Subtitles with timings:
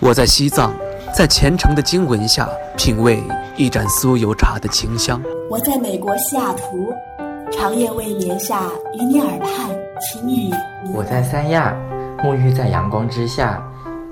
[0.00, 0.72] 我在西藏，
[1.12, 3.20] 在虔诚的经文下品味
[3.56, 5.20] 一盏酥油茶的清香。
[5.50, 6.94] 我在美国西雅图，
[7.50, 8.62] 长夜未眠下
[8.94, 10.52] 与你耳畔轻语。
[10.94, 11.74] 我在三亚，
[12.18, 13.60] 沐浴在阳光之下。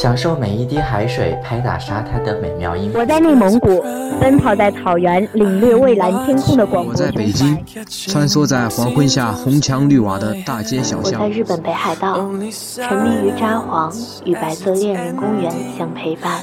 [0.00, 2.92] 享受每一滴海水拍打沙滩的美妙音。
[2.94, 3.82] 我在内蒙古，
[4.20, 6.92] 奔跑在草原，领略蔚蓝天空的广阔。
[6.92, 7.58] 我在北京，
[8.06, 11.20] 穿梭在黄昏下红墙绿瓦的大街小巷。
[11.20, 13.92] 我在日本北海道，沉迷于札幌，
[14.24, 16.42] 与白色恋人公园相陪伴。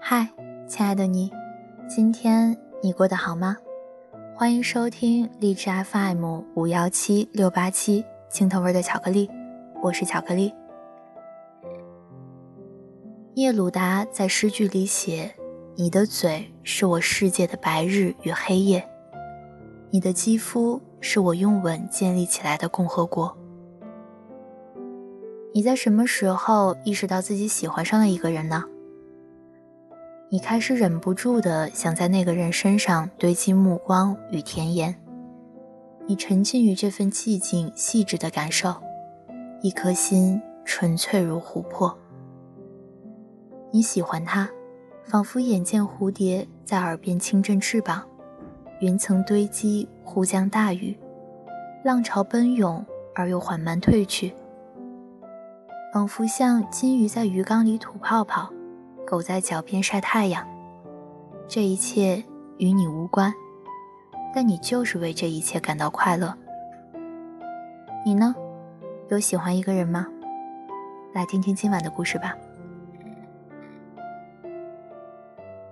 [0.00, 0.26] 嗨。
[0.68, 1.30] 亲爱的你，
[1.94, 3.54] 今天你过得好吗？
[4.34, 9.28] 欢迎收听荔枝 FM 五幺七六八七青藤味的巧克力，
[9.82, 10.54] 我是巧克力。
[13.34, 15.34] 聂鲁达在诗句里写
[15.76, 18.88] ：“你的嘴是我世界的白日与黑夜，
[19.90, 23.36] 你的肌肤是我用吻建立起来的共和国。”
[25.52, 28.64] 你在什么时候意识到自己喜欢上了一个人呢？
[30.32, 34.94] 你开始忍不住的想在那个人身上堆积目光与甜言，
[36.06, 38.74] 你沉浸于这份寂静细致的感受，
[39.60, 41.94] 一颗心纯粹如琥珀。
[43.70, 44.48] 你喜欢他，
[45.04, 48.02] 仿佛眼见蝴蝶在耳边轻振翅膀，
[48.80, 50.98] 云层堆积，忽降大雨，
[51.84, 52.82] 浪潮奔涌
[53.14, 54.32] 而又缓慢退去，
[55.92, 58.50] 仿佛像金鱼在鱼缸里吐泡泡。
[59.12, 60.42] 狗在脚边晒太阳，
[61.46, 62.24] 这一切
[62.56, 63.30] 与你无关，
[64.34, 66.34] 但你就是为这一切感到快乐。
[68.06, 68.34] 你呢？
[69.10, 70.06] 有喜欢一个人吗？
[71.12, 72.34] 来听听今晚的故事吧。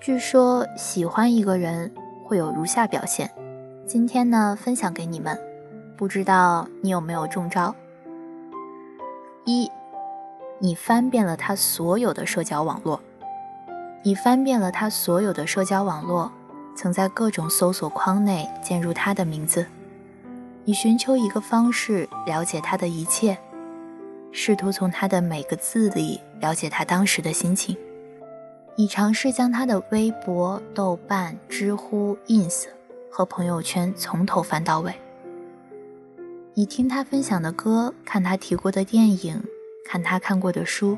[0.00, 1.92] 据说喜欢一个人
[2.24, 3.30] 会有如下表现，
[3.84, 5.38] 今天呢分享给你们，
[5.94, 7.74] 不知道你有没有中招？
[9.44, 9.70] 一，
[10.58, 12.98] 你翻遍了他所有的社交网络。
[14.06, 16.30] 你翻遍了他所有的社交网络，
[16.76, 19.66] 曾在各种搜索框内键入他的名字。
[20.64, 23.36] 你寻求一个方式了解他的一切，
[24.30, 27.76] 试图从他的每个字里了解他当时的心情。
[28.76, 32.66] 你尝试将他的微博、豆瓣、知乎、ins
[33.10, 34.94] 和朋友圈从头翻到尾。
[36.54, 39.42] 你听他分享的歌，看他提过的电影，
[39.84, 40.96] 看他看过的书。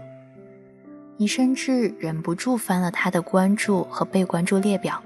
[1.21, 5.03] 你甚至忍不住翻了他的关注和被关注列表，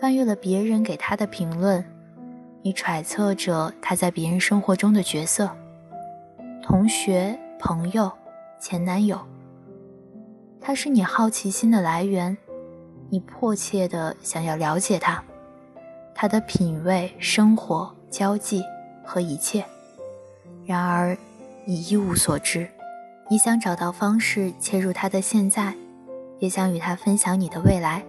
[0.00, 1.84] 翻阅了别人给他的评论，
[2.62, 5.50] 你揣测着他在别人生活中的角色：
[6.62, 8.10] 同学、朋友、
[8.60, 9.18] 前男友。
[10.60, 12.38] 他是你好奇心的来源，
[13.10, 15.20] 你迫切的想要了解他，
[16.14, 18.62] 他的品味、生活、交际
[19.04, 19.64] 和一切。
[20.64, 21.18] 然而，
[21.64, 22.68] 你一无所知。
[23.28, 25.74] 你想找到方式切入他的现在，
[26.38, 28.02] 也想与他分享你的未来。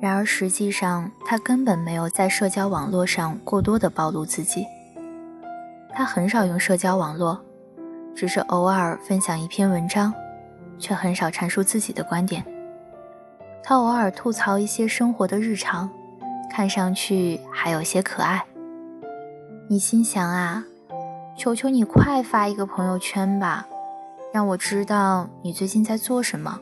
[0.00, 4.66] 然而实际上，他根本没有在社交网络上过多的暴露自己。
[5.92, 7.40] 他很少用社交网络，
[8.14, 10.12] 只是偶尔分享一篇文章，
[10.78, 12.44] 却很少阐述自己的观点。
[13.62, 15.88] 他偶尔吐槽一些生活的日常，
[16.50, 18.44] 看上去还有些可爱。
[19.68, 20.64] 你心想啊，
[21.38, 23.66] 求求你快发一个朋友圈吧。
[24.34, 26.58] 让我知道你最近在做什么。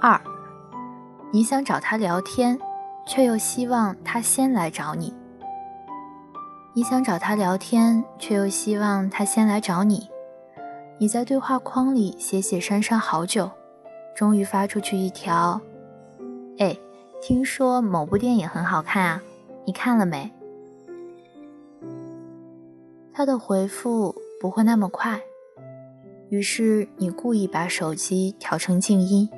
[0.00, 0.20] 二，
[1.32, 2.56] 你想找他聊天，
[3.04, 5.12] 却又希望他先来找你。
[6.74, 10.08] 你想找他聊天，却又希望他先来找你。
[10.96, 13.50] 你在对话框里写写删删好久，
[14.14, 15.60] 终于发出去一条
[16.58, 16.78] ：“哎，
[17.20, 19.20] 听说某部电影很好看啊，
[19.64, 20.32] 你看了没？”
[23.12, 24.14] 他的回复。
[24.38, 25.20] 不会那么快，
[26.28, 29.28] 于是你故意把手机调成静音，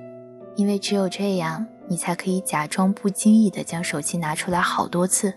[0.56, 5.32] 因为只有这样，你才可以假装不经意地将手机拿出来好多次，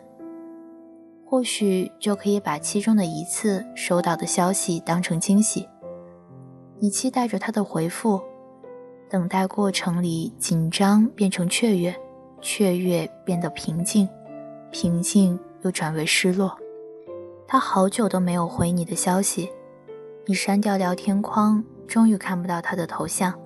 [1.24, 5.68] 或许就可以把其中的一次收到的消息当成惊喜。
[6.80, 8.20] 你期待着他的回复，
[9.10, 11.96] 等待过程里紧张变成雀跃，
[12.42, 14.10] 雀跃变得平静，
[14.72, 16.58] 平静又转为失落。
[17.52, 19.52] 他好久都没有回你的消息，
[20.26, 23.38] 你删掉聊天框，终于看不到他的头像，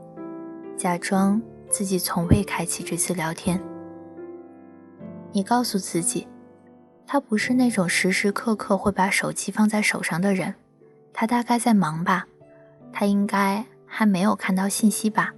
[0.77, 1.41] 假装
[1.71, 3.59] 自己从未开启这次聊天。
[5.31, 6.27] 你告诉自己，
[7.07, 10.53] 他不是那种时时刻刻会把手机放在手上的人，
[11.11, 12.27] 他大概在忙吧，
[12.93, 15.33] 他应该还没有看到信息吧。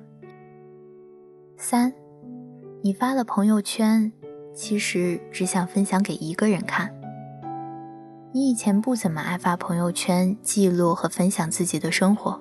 [1.55, 1.93] 三，
[2.81, 4.11] 你发了朋友圈，
[4.53, 6.93] 其实只想分享给一个人看。
[8.37, 12.39] 你以前不怎么爱发朋友圈记录和分享自己的生活，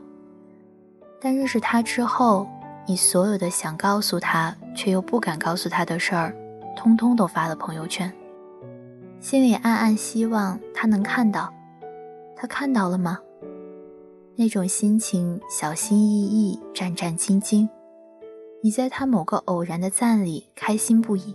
[1.18, 2.46] 但认识他之后，
[2.86, 6.36] 你所有的想告诉他却又不敢告诉他的事儿，
[6.76, 8.12] 通通都发了朋友圈，
[9.20, 11.50] 心里暗暗希望他能看到。
[12.36, 13.18] 他看到了吗？
[14.34, 17.66] 那种心情，小心翼翼，战战兢兢。
[18.62, 21.34] 你在他某个偶然的赞里开心不已，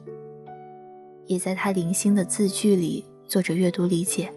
[1.25, 4.31] 也在他零星的字句里做着阅读理解。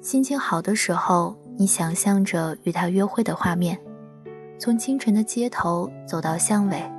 [0.00, 3.78] 心情好的时候，你想象着与他约会的画面，
[4.58, 6.90] 从清晨的街头走到巷尾，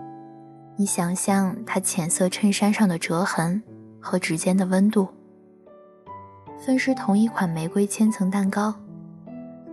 [0.77, 3.61] 你想象他浅色衬衫上的折痕
[3.99, 5.07] 和指尖的温度。
[6.63, 8.71] 分食同一款玫瑰千层蛋糕，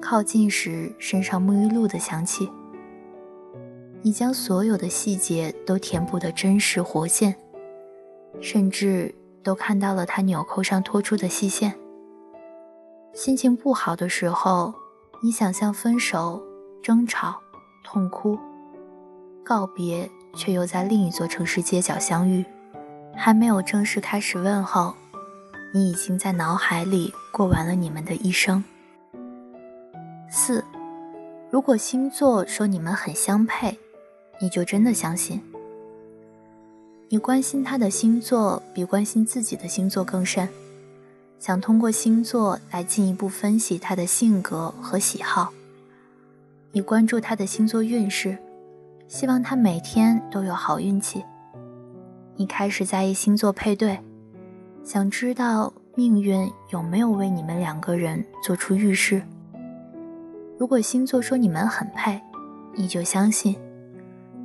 [0.01, 2.51] 靠近时身上沐浴露的香气。
[4.01, 7.35] 你将所有的细节都填补得真实活现，
[8.41, 11.75] 甚至都看到了他纽扣上拖出的细线。
[13.15, 14.73] 心情不好的时候，
[15.23, 16.43] 你想象分手、
[16.83, 17.41] 争吵、
[17.83, 18.39] 痛哭、
[19.45, 22.45] 告别，却又在另一座城市街角相遇，
[23.17, 24.95] 还没有正式开始问候。
[25.75, 28.63] 你已经在脑海里过完了你们的一生。
[30.31, 30.65] 四，
[31.51, 33.79] 如果星座说你们很相配，
[34.41, 35.43] 你就真的相信。
[37.11, 40.49] 你关心他的星座比关心自己的星座更深，
[41.39, 45.53] 想通过星座来进一步分析他的性格和喜好。
[46.73, 48.37] 你关注他的星座运势，
[49.07, 51.25] 希望他每天都有好运气。
[52.37, 53.99] 你开始在意星座配对。
[54.85, 59.23] 想知道命运有没有为你们两个人做出预示？
[60.59, 62.21] 如果星座说你们很配，
[62.75, 63.55] 你就相信；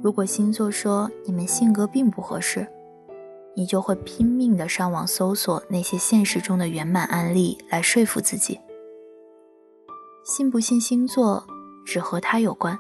[0.02, 2.68] 如果星座说你们性格并不合适，
[3.56, 8.60] 你就会拼命的上网搜索那些现实中的圆满案例来说服自己。
[10.24, 11.46] 信不信星座
[11.86, 12.80] 只和他有关？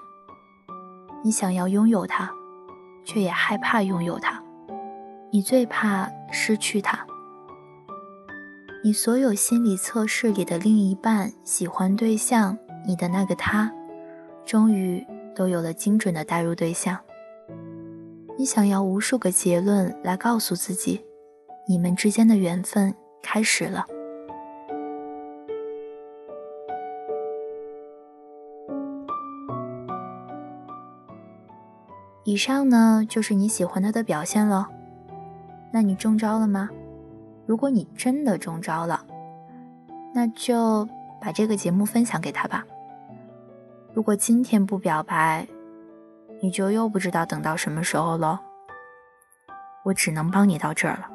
[1.23, 2.31] 你想要拥有他，
[3.05, 4.41] 却也害怕拥有他，
[5.31, 7.05] 你最怕失去他。
[8.83, 13.71] 你所有心理测试里的另一半、喜欢对象、你的那个他，
[14.45, 15.05] 终于
[15.35, 16.97] 都有了精准的代入对象。
[18.43, 21.01] 你想要无数个结论来告诉自己，
[21.65, 23.85] 你们之间的缘分开始了。
[32.25, 34.67] 以上呢，就是你喜欢他的表现了。
[35.71, 36.69] 那你中招了吗？
[37.45, 39.05] 如果你真的中招了，
[40.13, 40.85] 那就
[41.21, 42.65] 把这个节目分享给他吧。
[43.93, 45.47] 如果今天不表白，
[46.43, 48.37] 你就又不知道等到什么时候了。
[49.85, 51.09] 我只能帮你到这儿了。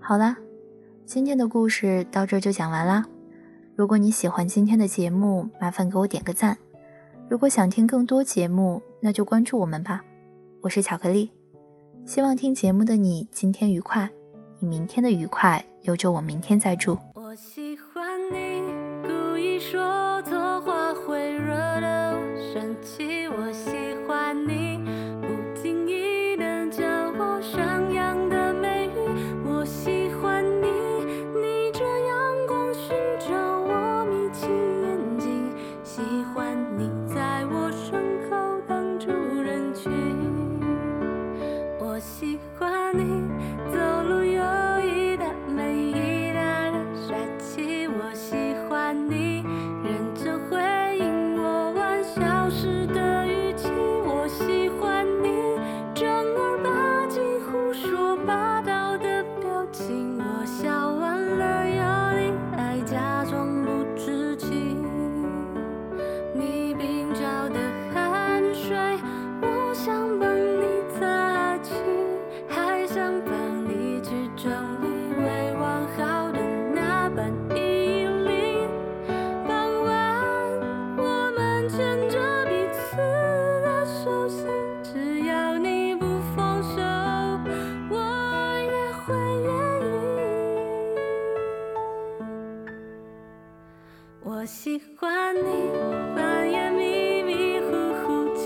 [0.00, 0.34] 好啦，
[1.04, 3.04] 今天的故事到这儿就讲完啦。
[3.76, 6.56] 如果你喜欢今天的节目，麻烦给我点个赞。
[7.28, 10.02] 如果想听更多节目，那就关注我们吧。
[10.62, 11.30] 我是巧克力。
[12.06, 14.08] 希望听节目的你今天愉快，
[14.58, 16.96] 你明天的愉快有着我明天再祝。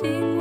[0.05, 0.32] everything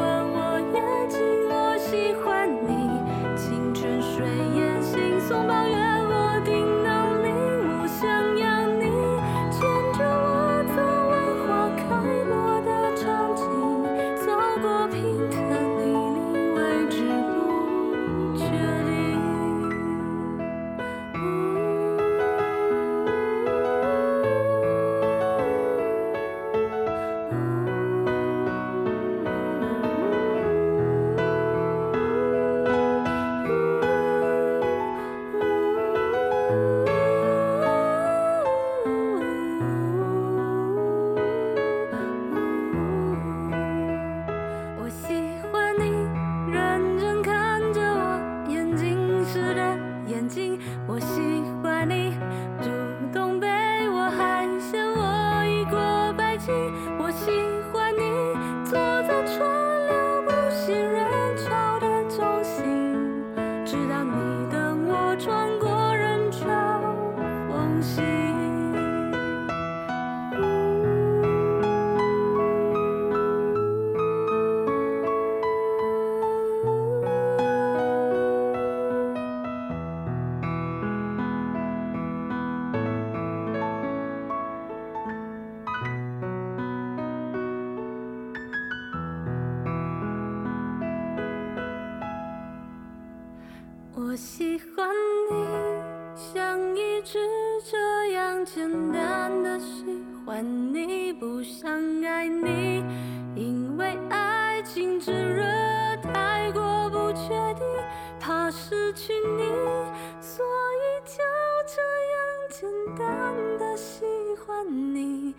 [112.98, 114.04] 单的喜
[114.46, 115.34] 欢你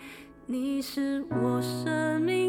[0.46, 2.41] 你是我生命